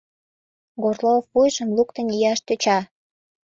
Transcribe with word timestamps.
Горлов 0.81 1.23
вуйжым 1.33 1.69
луктын 1.77 2.07
ияш 2.15 2.39
тӧча. 2.47 2.79